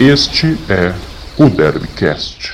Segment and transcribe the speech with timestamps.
[0.00, 0.94] Este é
[1.42, 2.52] o Derbycast.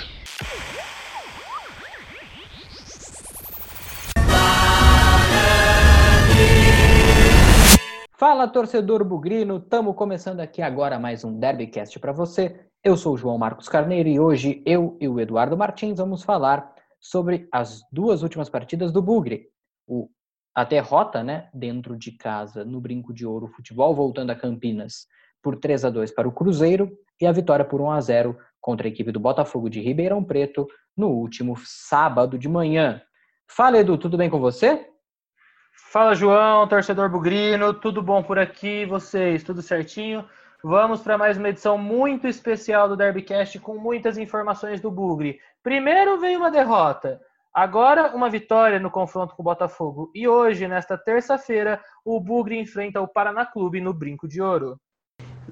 [8.16, 12.66] Fala torcedor bugrino, estamos começando aqui agora mais um Derbycast para você.
[12.82, 16.74] Eu sou o João Marcos Carneiro e hoje eu e o Eduardo Martins vamos falar
[16.98, 19.50] sobre as duas últimas partidas do Bugre.
[19.86, 20.08] O,
[20.54, 25.06] a derrota, né, dentro de casa no Brinco de Ouro Futebol, voltando a Campinas
[25.42, 28.86] por 3 a 2 para o Cruzeiro e a vitória por 1 a 0 contra
[28.86, 33.02] a equipe do Botafogo de Ribeirão Preto no último sábado de manhã.
[33.46, 34.88] Fala, Edu, tudo bem com você?
[35.92, 38.84] Fala, João, torcedor bugrino, tudo bom por aqui?
[38.86, 40.24] Vocês, tudo certinho?
[40.66, 45.38] Vamos para mais uma edição muito especial do Derbycast com muitas informações do Bugre.
[45.62, 47.20] Primeiro veio uma derrota,
[47.52, 50.10] agora uma vitória no confronto com o Botafogo.
[50.14, 54.80] E hoje, nesta terça-feira, o Bugre enfrenta o Paraná Clube no Brinco de Ouro.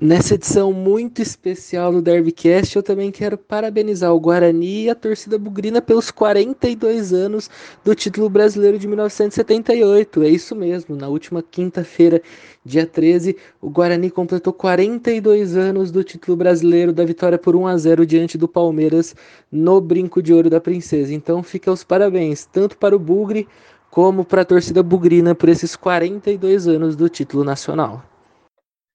[0.05, 5.39] Nessa edição muito especial do Derbycast, eu também quero parabenizar o Guarani e a torcida
[5.39, 7.49] bugrina pelos 42 anos
[7.85, 10.25] do título brasileiro de 1978.
[10.25, 12.21] É isso mesmo, na última quinta-feira,
[12.65, 17.77] dia 13, o Guarani completou 42 anos do título brasileiro da vitória por 1 a
[17.77, 19.15] 0 diante do Palmeiras
[19.53, 21.15] no Brinco de Ouro da Princesa.
[21.15, 23.47] Então fica os parabéns, tanto para o Bugre
[23.89, 28.03] como para a torcida bugrina por esses 42 anos do título nacional.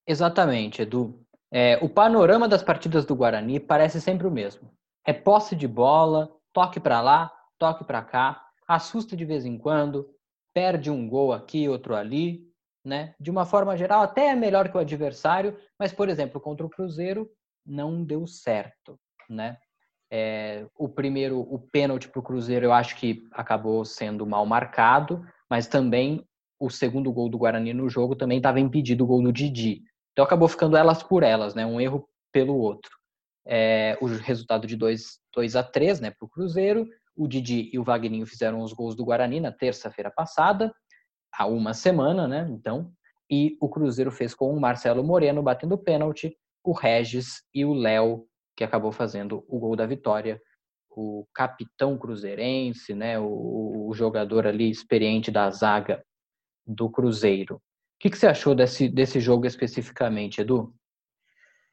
[0.08, 1.20] Exatamente, Edu.
[1.52, 4.72] É, o panorama das partidas do Guarani parece sempre o mesmo.
[5.06, 10.10] É posse de bola, toque para lá, toque para cá, assusta de vez em quando,
[10.54, 12.48] perde um gol aqui, outro ali,
[12.84, 13.14] né?
[13.20, 16.70] De uma forma geral, até é melhor que o adversário, mas, por exemplo, contra o
[16.70, 17.30] Cruzeiro
[17.66, 18.98] não deu certo,
[19.30, 19.58] né?
[20.10, 25.22] É, o primeiro, o pênalti para o Cruzeiro, eu acho que acabou sendo mal marcado,
[25.50, 26.26] mas também
[26.60, 29.84] o segundo gol do Guarani no jogo também estava impedido o gol do Didi.
[30.18, 31.64] Então acabou ficando elas por elas, né?
[31.64, 32.90] Um erro pelo outro.
[33.46, 35.20] É, o resultado de 2
[35.56, 36.88] a 3 né, para o Cruzeiro.
[37.16, 40.74] O Didi e o Vagninho fizeram os gols do Guarani na terça-feira passada,
[41.32, 42.48] há uma semana, né?
[42.50, 42.92] Então,
[43.30, 48.26] e o Cruzeiro fez com o Marcelo Moreno batendo pênalti, o Regis e o Léo,
[48.56, 50.42] que acabou fazendo o gol da vitória.
[50.90, 53.20] O capitão cruzeirense, né?
[53.20, 56.04] O, o jogador ali experiente da zaga
[56.66, 57.62] do Cruzeiro.
[57.98, 60.72] O que, que você achou desse, desse jogo especificamente, Edu?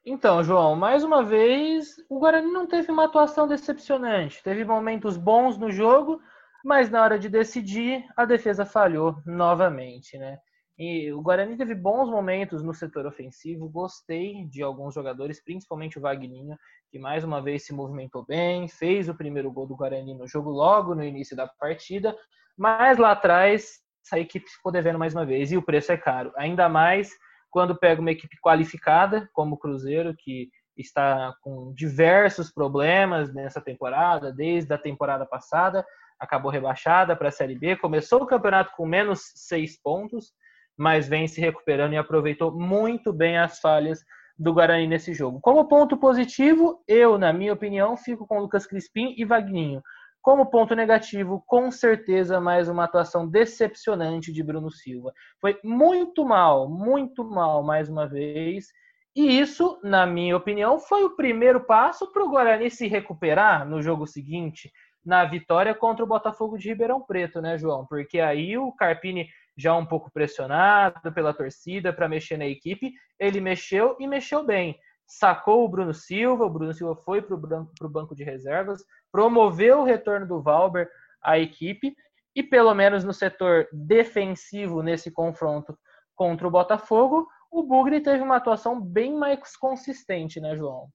[0.06, 4.42] Então, João, mais uma vez, o Guarani não teve uma atuação decepcionante.
[4.42, 6.18] Teve momentos bons no jogo,
[6.64, 10.38] mas na hora de decidir, a defesa falhou novamente, né?
[10.78, 13.68] E o Guarani teve bons momentos no setor ofensivo.
[13.68, 16.56] Gostei de alguns jogadores, principalmente o Vagninho,
[16.90, 20.48] que mais uma vez se movimentou bem, fez o primeiro gol do Guarani no jogo
[20.48, 22.16] logo no início da partida.
[22.56, 25.50] Mas lá atrás essa equipe ficou devendo mais uma vez.
[25.50, 26.32] E o preço é caro.
[26.36, 27.10] Ainda mais
[27.50, 34.32] quando pega uma equipe qualificada, como o Cruzeiro, que está com diversos problemas nessa temporada,
[34.32, 35.86] desde a temporada passada,
[36.18, 40.32] acabou rebaixada para a Série B, começou o campeonato com menos seis pontos,
[40.76, 44.04] mas vem se recuperando e aproveitou muito bem as falhas
[44.36, 45.40] do Guarani nesse jogo.
[45.40, 49.80] Como ponto positivo, eu, na minha opinião, fico com Lucas Crispim e Vagninho.
[50.24, 55.12] Como ponto negativo, com certeza, mais uma atuação decepcionante de Bruno Silva.
[55.38, 58.68] Foi muito mal, muito mal, mais uma vez.
[59.14, 63.82] E isso, na minha opinião, foi o primeiro passo para o Guarani se recuperar no
[63.82, 64.72] jogo seguinte,
[65.04, 67.84] na vitória contra o Botafogo de Ribeirão Preto, né, João?
[67.84, 73.42] Porque aí o Carpini, já um pouco pressionado pela torcida para mexer na equipe, ele
[73.42, 78.14] mexeu e mexeu bem sacou o Bruno Silva, o Bruno Silva foi para o banco
[78.14, 78.82] de reservas,
[79.14, 80.90] promoveu o retorno do Valber
[81.22, 81.94] à equipe
[82.34, 85.78] e pelo menos no setor defensivo nesse confronto
[86.16, 90.88] contra o Botafogo, o Bugre teve uma atuação bem mais consistente, né, João?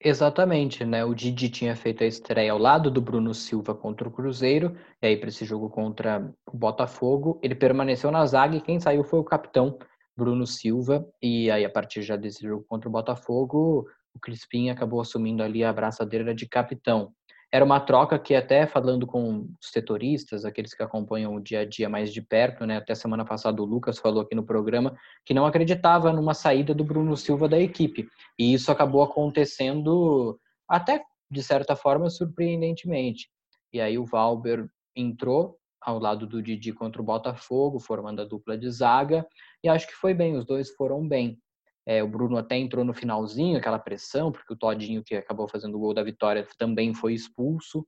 [0.00, 1.04] Exatamente, né?
[1.04, 5.06] O Didi tinha feito a estreia ao lado do Bruno Silva contra o Cruzeiro, e
[5.08, 9.18] aí para esse jogo contra o Botafogo, ele permaneceu na zaga e quem saiu foi
[9.18, 9.76] o capitão
[10.16, 15.00] Bruno Silva, e aí a partir já desse jogo contra o Botafogo, o Crispim acabou
[15.00, 17.12] assumindo ali a braçadeira de capitão.
[17.54, 21.64] Era uma troca que até falando com os setoristas, aqueles que acompanham o dia a
[21.64, 25.32] dia mais de perto, né, até semana passada o Lucas falou aqui no programa que
[25.32, 28.08] não acreditava numa saída do Bruno Silva da equipe.
[28.36, 30.36] E isso acabou acontecendo
[30.68, 33.30] até de certa forma surpreendentemente.
[33.72, 38.58] E aí o Valber entrou ao lado do Didi contra o Botafogo, formando a dupla
[38.58, 39.24] de zaga,
[39.62, 41.38] e acho que foi bem, os dois foram bem.
[41.86, 45.76] É, o Bruno até entrou no finalzinho, aquela pressão, porque o Todinho, que acabou fazendo
[45.76, 47.86] o gol da vitória, também foi expulso.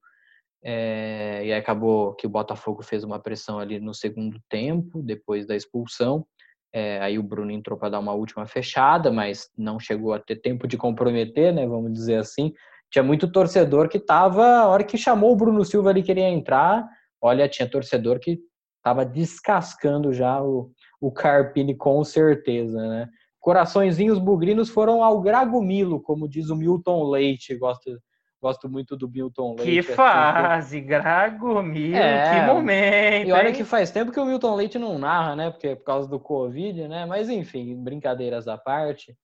[0.63, 5.55] É, e acabou que o Botafogo fez uma pressão ali no segundo tempo, depois da
[5.55, 6.27] expulsão.
[6.73, 10.37] É, aí o Bruno entrou para dar uma última fechada, mas não chegou a ter
[10.37, 11.67] tempo de comprometer, né?
[11.67, 12.53] Vamos dizer assim.
[12.91, 16.87] Tinha muito torcedor que tava, a hora que chamou o Bruno Silva ele queria entrar,
[17.21, 18.39] olha, tinha torcedor que
[18.83, 20.71] tava descascando já o,
[21.01, 23.09] o Carpini com certeza, né?
[23.47, 27.97] Coraçõezinhos bugrinos foram ao Gragomilo, como diz o Milton Leite, gosto,
[28.43, 29.87] gosto muito do Milton Leite.
[29.87, 33.29] Que fase, Gragomilo, é, que momento.
[33.29, 33.55] E olha hein?
[33.55, 35.51] que faz tempo que o Milton Leite não narra, né?
[35.53, 37.07] Porque é por causa do Covid, né?
[37.07, 39.17] Mas enfim, brincadeiras à parte.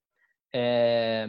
[0.55, 1.27] É...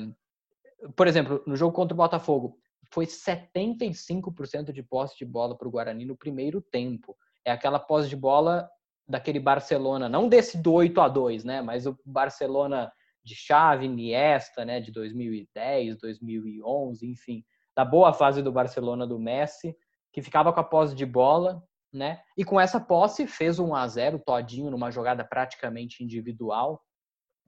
[0.95, 2.59] Por exemplo, no jogo contra o Botafogo,
[2.91, 7.17] foi 75% de posse de bola para o Guarani no primeiro tempo.
[7.43, 8.69] É aquela posse de bola
[9.07, 11.61] daquele Barcelona, não desse do 8 a 2 né?
[11.61, 12.91] Mas o Barcelona
[13.23, 14.79] de Xavi, Iniesta, né?
[14.79, 17.43] De 2010, 2011, enfim.
[17.75, 19.75] Da boa fase do Barcelona do Messi,
[20.11, 22.21] que ficava com a posse de bola, né?
[22.37, 26.81] E com essa posse fez um a 0 todinho numa jogada praticamente individual.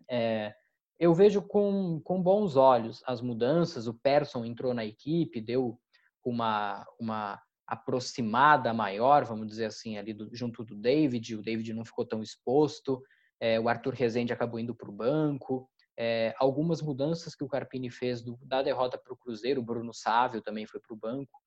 [0.10, 0.54] É,
[1.00, 3.88] eu vejo com, com bons olhos as mudanças.
[3.88, 5.80] O Persson entrou na equipe, deu
[6.24, 11.36] uma, uma aproximada maior, vamos dizer assim, ali do, junto do David.
[11.36, 13.02] O David não ficou tão exposto.
[13.40, 15.70] É, o Arthur Rezende acabou indo para o banco.
[15.98, 19.94] É, algumas mudanças que o Carpini fez do, da derrota para o Cruzeiro, o Bruno
[19.94, 21.42] Sávio também foi para o banco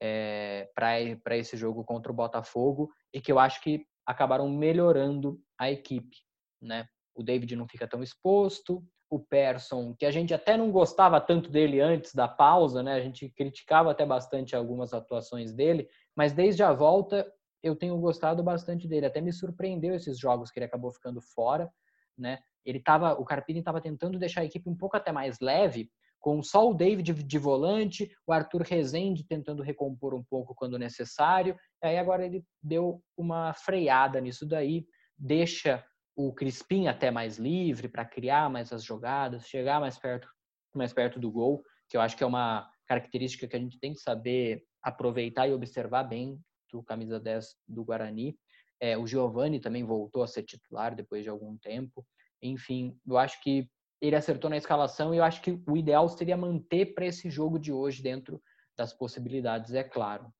[0.00, 5.70] é, para esse jogo contra o Botafogo e que eu acho que acabaram melhorando a
[5.70, 6.16] equipe,
[6.60, 6.88] né?
[7.14, 11.50] O David não fica tão exposto, o Persson, que a gente até não gostava tanto
[11.50, 12.94] dele antes da pausa, né?
[12.94, 17.30] A gente criticava até bastante algumas atuações dele, mas desde a volta
[17.60, 19.06] eu tenho gostado bastante dele.
[19.06, 21.68] Até me surpreendeu esses jogos que ele acabou ficando fora,
[22.16, 22.38] né?
[22.64, 25.90] Ele tava, o Carpini estava tentando deixar a equipe um pouco até mais leve,
[26.20, 31.56] com só o David de volante, o Arthur Rezende tentando recompor um pouco quando necessário.
[31.82, 34.86] Aí agora ele deu uma freada nisso daí,
[35.18, 35.84] deixa
[36.26, 40.28] o Crispim até mais livre para criar mais as jogadas, chegar mais perto,
[40.74, 43.94] mais perto do gol, que eu acho que é uma característica que a gente tem
[43.94, 46.38] que saber aproveitar e observar bem
[46.70, 48.36] do camisa 10 do Guarani.
[48.80, 52.06] É, o Giovani também voltou a ser titular depois de algum tempo.
[52.42, 53.68] Enfim, eu acho que
[54.00, 57.58] ele acertou na escalação e eu acho que o ideal seria manter para esse jogo
[57.58, 58.42] de hoje dentro
[58.76, 60.32] das possibilidades, é claro.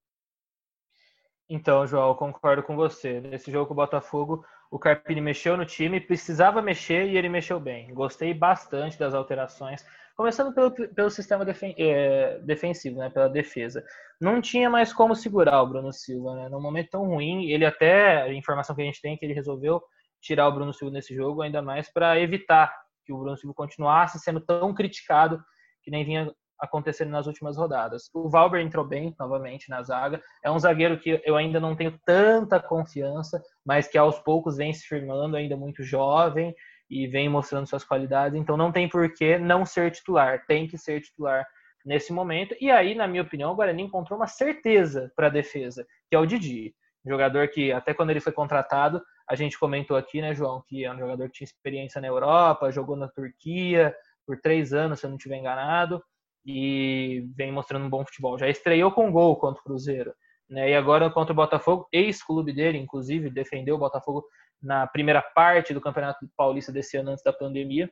[1.53, 3.19] Então, João, concordo com você.
[3.19, 7.59] Nesse jogo com o Botafogo, o Carpini mexeu no time, precisava mexer e ele mexeu
[7.59, 7.93] bem.
[7.93, 13.83] Gostei bastante das alterações, começando pelo, pelo sistema defen é, defensivo, né, pela defesa.
[14.17, 16.47] Não tinha mais como segurar o Bruno Silva, né?
[16.47, 19.33] Num momento tão ruim, ele até, a informação que a gente tem é que ele
[19.33, 19.83] resolveu
[20.21, 24.19] tirar o Bruno Silva nesse jogo, ainda mais para evitar que o Bruno Silva continuasse
[24.19, 25.43] sendo tão criticado
[25.83, 28.09] que nem vinha acontecendo nas últimas rodadas.
[28.13, 30.21] O Valber entrou bem novamente na zaga.
[30.43, 34.71] É um zagueiro que eu ainda não tenho tanta confiança, mas que aos poucos vem
[34.71, 36.53] se firmando, ainda muito jovem
[36.87, 38.39] e vem mostrando suas qualidades.
[38.39, 40.45] Então não tem por que não ser titular.
[40.45, 41.47] Tem que ser titular
[41.83, 42.55] nesse momento.
[42.61, 46.19] E aí, na minha opinião, o Guarani encontrou uma certeza para a defesa, que é
[46.19, 46.75] o Didi.
[47.03, 50.93] Jogador que, até quando ele foi contratado, a gente comentou aqui, né, João, que é
[50.93, 53.95] um jogador que tinha experiência na Europa, jogou na Turquia
[54.27, 56.03] por três anos, se eu não estiver enganado
[56.45, 58.37] e vem mostrando um bom futebol.
[58.37, 60.13] Já estreou com gol contra o Cruzeiro,
[60.49, 60.69] né?
[60.71, 64.23] E agora contra o Botafogo, ex-clube dele, inclusive, defendeu o Botafogo
[64.61, 67.89] na primeira parte do Campeonato Paulista desse ano antes da pandemia.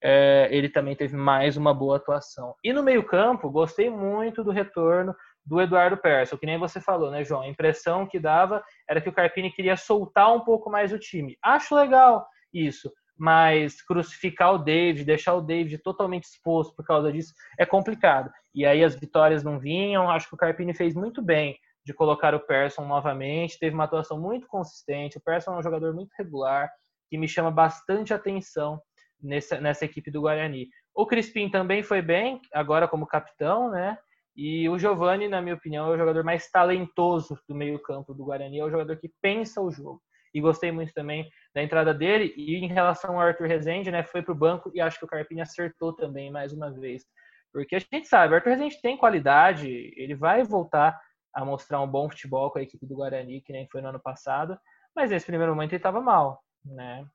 [0.00, 2.54] É, ele também teve mais uma boa atuação.
[2.62, 7.24] E no meio-campo, gostei muito do retorno do Eduardo Persson, que nem você falou, né,
[7.24, 7.42] João?
[7.42, 11.36] A impressão que dava era que o Carpini queria soltar um pouco mais o time.
[11.42, 12.92] Acho legal isso,
[13.22, 18.28] mas crucificar o David, deixar o David totalmente exposto por causa disso é complicado.
[18.52, 20.10] E aí as vitórias não vinham.
[20.10, 23.60] Acho que o Carpini fez muito bem de colocar o Persson novamente.
[23.60, 25.18] Teve uma atuação muito consistente.
[25.18, 26.68] O Persson é um jogador muito regular
[27.08, 28.82] que me chama bastante atenção
[29.22, 30.66] nessa, nessa equipe do Guarani.
[30.92, 33.96] O Crispim também foi bem, agora como capitão, né?
[34.34, 38.58] E o Giovani, na minha opinião, é o jogador mais talentoso do meio-campo do Guarani,
[38.58, 40.02] é o jogador que pensa o jogo
[40.34, 42.32] e gostei muito também da entrada dele.
[42.36, 45.08] E em relação ao Arthur Rezende, né, foi para o banco e acho que o
[45.08, 47.04] Carpini acertou também mais uma vez.
[47.52, 50.98] Porque a gente sabe, o Arthur Rezende tem qualidade, ele vai voltar
[51.34, 54.00] a mostrar um bom futebol com a equipe do Guarani, que nem foi no ano
[54.00, 54.58] passado,
[54.94, 57.06] mas nesse primeiro momento ele estava mal, né?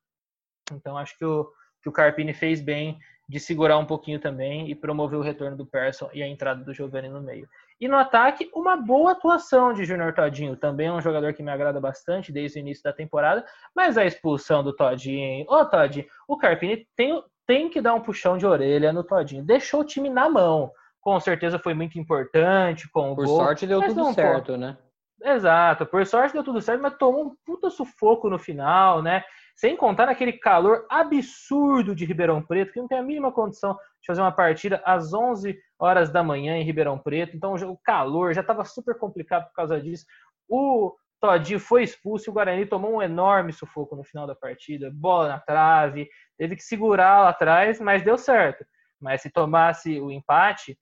[0.72, 2.98] Então acho que o, que o Carpini fez bem
[3.30, 6.74] de segurar um pouquinho também e promover o retorno do Persson e a entrada do
[6.74, 7.48] Giovanni no meio.
[7.80, 10.56] E no ataque, uma boa atuação de Júnior Todinho.
[10.56, 13.46] Também é um jogador que me agrada bastante desde o início da temporada.
[13.76, 15.46] Mas a expulsão do Todinho.
[15.48, 19.44] Ô, Todinho, o Carpini tem, tem que dar um puxão de orelha no Todinho.
[19.44, 20.72] Deixou o time na mão.
[21.00, 22.90] Com certeza foi muito importante.
[22.92, 24.58] Com o Por gol, sorte deu tudo certo, pô.
[24.58, 24.76] né?
[25.24, 29.24] Exato, por sorte deu tudo certo, mas tomou um puta sufoco no final, né?
[29.56, 34.06] Sem contar naquele calor absurdo de Ribeirão Preto, que não tem a mínima condição de
[34.06, 37.36] fazer uma partida às 11 horas da manhã em Ribeirão Preto.
[37.36, 40.06] Então o calor já estava super complicado por causa disso.
[40.48, 44.92] O Todinho foi expulso e o Guarani tomou um enorme sufoco no final da partida.
[44.94, 46.08] Bola na trave,
[46.38, 48.64] teve que segurar lá atrás, mas deu certo.
[49.02, 50.78] Mas se tomasse o empate,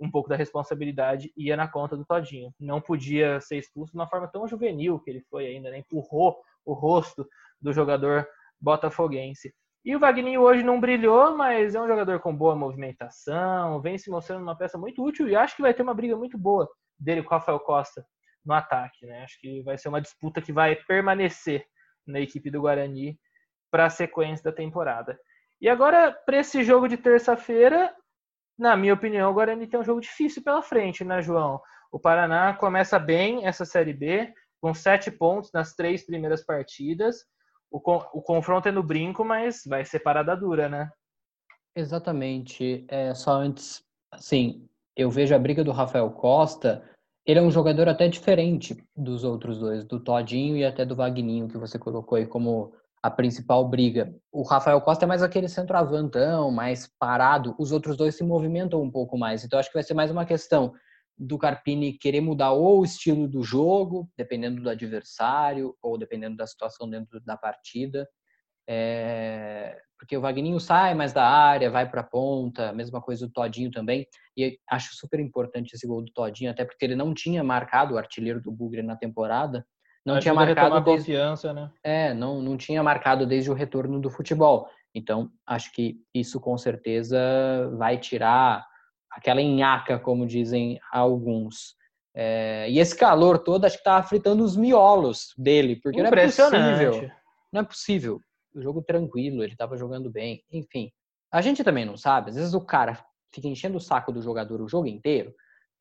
[0.00, 2.52] um pouco da responsabilidade ia na conta do Todinho.
[2.58, 5.78] Não podia ser expulso de uma forma tão juvenil que ele foi ainda, né?
[5.78, 7.26] empurrou o rosto
[7.60, 8.26] do jogador
[8.60, 9.52] botafoguense.
[9.84, 14.10] E o Wagninho hoje não brilhou, mas é um jogador com boa movimentação, vem se
[14.10, 17.22] mostrando uma peça muito útil e acho que vai ter uma briga muito boa dele
[17.22, 18.04] com o Rafael Costa
[18.44, 19.06] no ataque.
[19.06, 19.22] Né?
[19.22, 21.64] Acho que vai ser uma disputa que vai permanecer
[22.06, 23.18] na equipe do Guarani
[23.70, 25.18] para a sequência da temporada.
[25.60, 27.94] E agora, para esse jogo de terça-feira,
[28.58, 31.60] na minha opinião, o Guarani tem um jogo difícil pela frente, né, João?
[31.92, 37.24] O Paraná começa bem essa Série B, com sete pontos nas três primeiras partidas.
[37.70, 40.90] O, o confronto é no brinco, mas vai ser parada dura, né?
[41.76, 42.84] Exatamente.
[42.88, 46.82] É, só antes, assim, eu vejo a briga do Rafael Costa.
[47.24, 51.48] Ele é um jogador até diferente dos outros dois, do Todinho e até do Vagninho,
[51.48, 52.74] que você colocou aí como
[53.08, 54.14] a principal briga.
[54.30, 57.56] O Rafael Costa é mais aquele centroavantão, mais parado.
[57.58, 59.44] Os outros dois se movimentam um pouco mais.
[59.44, 60.72] Então acho que vai ser mais uma questão
[61.16, 66.46] do Carpini querer mudar ou o estilo do jogo, dependendo do adversário ou dependendo da
[66.46, 68.08] situação dentro da partida.
[68.70, 69.80] É...
[69.98, 73.70] porque o Vagninho sai mais da área, vai para a ponta, mesma coisa o Todinho
[73.70, 74.06] também.
[74.36, 77.98] E acho super importante esse gol do Todinho, até porque ele não tinha marcado o
[77.98, 79.66] artilheiro do Bugre na temporada.
[80.08, 81.12] Não Ajuda tinha marcado desde...
[81.12, 81.70] confiança, né?
[81.84, 84.66] É, não, não tinha marcado desde o retorno do futebol.
[84.94, 87.18] Então, acho que isso com certeza
[87.76, 88.66] vai tirar
[89.10, 91.76] aquela enhaca, como dizem alguns.
[92.14, 96.24] É, e esse calor todo, acho que estava fritando os miolos dele, porque não é
[96.24, 97.10] possível.
[97.52, 98.20] Não é possível.
[98.54, 100.90] O jogo tranquilo, ele estava jogando bem, enfim.
[101.30, 102.98] A gente também não sabe, às vezes o cara
[103.30, 105.34] fica enchendo o saco do jogador o jogo inteiro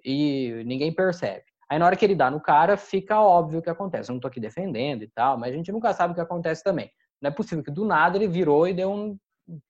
[0.03, 1.45] e ninguém percebe.
[1.69, 4.09] Aí na hora que ele dá no cara, fica óbvio o que acontece.
[4.09, 6.63] Eu não tô aqui defendendo e tal, mas a gente nunca sabe o que acontece
[6.63, 6.89] também.
[7.21, 9.17] Não é possível que do nada ele virou e deu um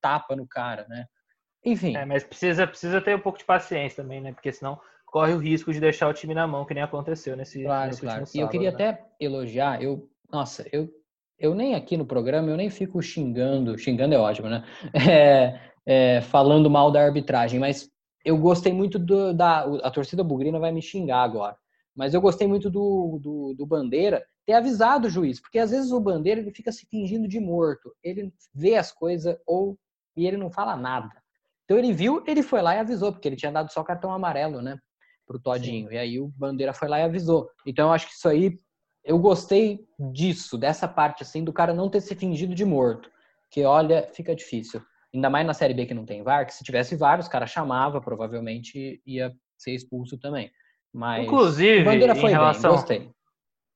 [0.02, 1.06] tapa no cara, né?
[1.66, 1.96] Enfim.
[1.96, 4.32] É, mas precisa, precisa ter um pouco de paciência também, né?
[4.32, 7.64] Porque senão corre o risco de deixar o time na mão, que nem aconteceu nesse,
[7.64, 8.26] claro, nesse claro.
[8.26, 8.76] Sábado, e eu queria né?
[8.76, 10.90] até elogiar, eu, nossa, eu,
[11.40, 14.64] eu nem aqui no programa, eu nem fico xingando, xingando é ótimo, né?
[15.10, 17.90] É, é, falando mal da arbitragem, mas
[18.26, 21.56] eu gostei muito do, da, a torcida bugrina vai me xingar agora,
[21.98, 25.92] mas eu gostei muito do, do, do Bandeira ter avisado o juiz, porque às vezes
[25.92, 29.78] o Bandeira ele fica se fingindo de morto, ele vê as coisas ou
[30.16, 31.12] e ele não fala nada.
[31.66, 34.62] Então ele viu, ele foi lá e avisou, porque ele tinha dado só cartão amarelo,
[34.62, 34.78] né?
[35.26, 35.90] Pro Todinho.
[35.90, 35.96] Sim.
[35.96, 37.50] E aí o Bandeira foi lá e avisou.
[37.66, 38.60] Então eu acho que isso aí,
[39.04, 43.12] eu gostei disso, dessa parte, assim, do cara não ter se fingido de morto.
[43.52, 44.82] Que olha, fica difícil.
[45.14, 47.50] Ainda mais na Série B que não tem VAR, que se tivesse VAR, os caras
[47.50, 50.52] chamava, provavelmente ia ser expulso também.
[50.98, 53.12] Mas Inclusive, Bandeira foi em relação, bem, gostei.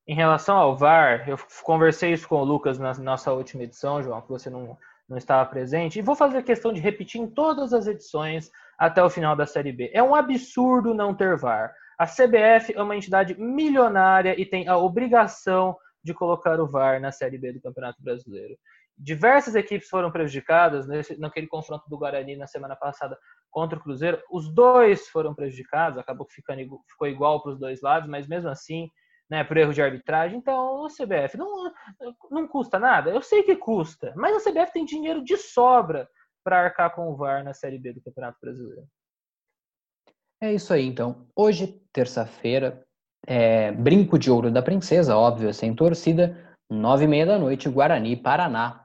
[0.08, 4.20] Em relação ao VAR, eu conversei isso com o Lucas na nossa última edição, João,
[4.20, 4.76] que você não
[5.08, 9.10] não estava presente, e vou fazer questão de repetir em todas as edições até o
[9.10, 9.90] final da Série B.
[9.92, 11.72] É um absurdo não ter VAR.
[11.98, 17.12] A CBF é uma entidade milionária e tem a obrigação de colocar o VAR na
[17.12, 18.56] Série B do Campeonato Brasileiro.
[18.98, 23.18] Diversas equipes foram prejudicadas nesse, naquele confronto do Guarani na semana passada
[23.50, 24.22] contra o Cruzeiro.
[24.30, 28.88] Os dois foram prejudicados, acabou ficando, ficou igual para os dois lados, mas mesmo assim
[29.32, 30.38] né, por erro de arbitragem.
[30.38, 31.72] Então, a CBF não,
[32.30, 33.10] não custa nada.
[33.10, 36.06] Eu sei que custa, mas a CBF tem dinheiro de sobra
[36.44, 38.86] para arcar com o VAR na Série B do Campeonato Brasileiro.
[40.40, 41.26] É isso aí, então.
[41.36, 42.84] Hoje, terça-feira,
[43.26, 48.16] é, Brinco de Ouro da Princesa, óbvio, sem torcida, nove e meia da noite, Guarani,
[48.16, 48.81] Paraná.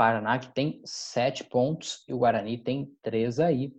[0.00, 3.70] Paraná que tem sete pontos e o Guarani tem três aí,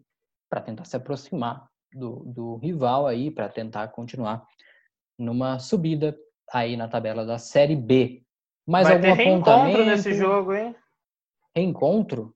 [0.47, 4.45] para tentar se aproximar do, do rival aí, para tentar continuar
[5.17, 6.15] numa subida
[6.53, 8.21] aí na tabela da Série B.
[8.67, 10.75] Mais Vai algum ter reencontro nesse jogo, hein?
[11.55, 12.35] Reencontro?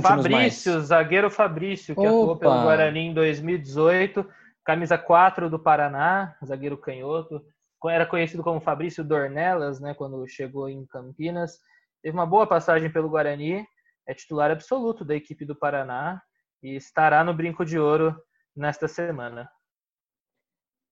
[0.00, 0.86] Fabrício, mais.
[0.86, 2.08] zagueiro Fabrício, que Opa.
[2.08, 4.26] atuou pelo Guarani em 2018,
[4.64, 7.44] camisa 4 do Paraná, zagueiro canhoto.
[7.84, 11.60] Era conhecido como Fabrício Dornelas, né, quando chegou em Campinas.
[12.04, 13.66] Teve uma boa passagem pelo Guarani,
[14.06, 16.20] é titular absoluto da equipe do Paraná
[16.62, 18.14] e estará no Brinco de Ouro
[18.54, 19.48] nesta semana.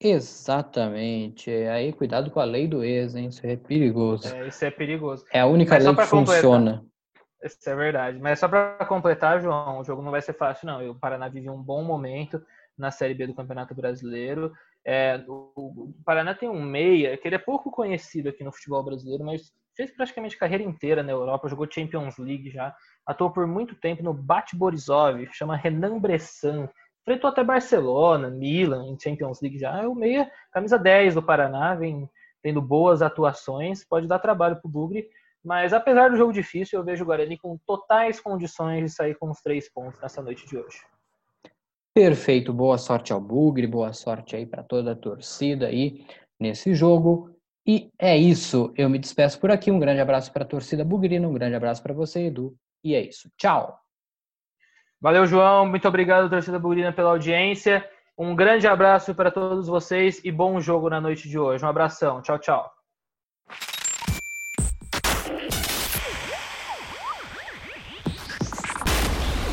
[0.00, 1.50] Exatamente.
[1.50, 3.28] Aí cuidado com a lei do ex, hein?
[3.28, 4.34] Isso é perigoso.
[4.34, 5.26] É, isso é perigoso.
[5.30, 6.82] É a única Mas lei que funciona.
[7.44, 8.18] Isso é verdade.
[8.18, 10.92] Mas só para completar, João, o jogo não vai ser fácil, não.
[10.92, 12.42] O Paraná vive um bom momento
[12.78, 14.50] na Série B do Campeonato Brasileiro.
[14.84, 19.24] É, o, Paraná tem um meia, que ele é pouco conhecido aqui no futebol brasileiro,
[19.24, 22.74] mas fez praticamente carreira inteira na Europa, jogou Champions League já,
[23.06, 26.68] atuou por muito tempo no Bat Borisov, chama Renan Bressan,
[27.02, 31.74] enfrentou até Barcelona, Milan, em Champions League já, é o meia, camisa 10 do Paraná,
[31.74, 32.08] vem
[32.42, 35.08] tendo boas atuações, pode dar trabalho para o Bugre,
[35.44, 39.30] mas apesar do jogo difícil, eu vejo o Guarani com totais condições de sair com
[39.30, 40.78] os três pontos nessa noite de hoje.
[41.94, 46.06] Perfeito, boa sorte ao Bugre, boa sorte aí para toda a torcida aí
[46.40, 47.30] nesse jogo.
[47.66, 49.70] E é isso, eu me despeço por aqui.
[49.70, 52.56] Um grande abraço para a torcida bugrina, um grande abraço para você, Edu.
[52.82, 53.30] E é isso.
[53.36, 53.78] Tchau.
[55.00, 55.66] Valeu, João.
[55.66, 57.86] Muito obrigado, torcida bugrina, pela audiência.
[58.16, 61.62] Um grande abraço para todos vocês e bom jogo na noite de hoje.
[61.62, 62.22] Um abração.
[62.22, 62.72] Tchau, tchau.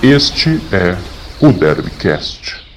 [0.01, 2.68] Este é o Derbycast.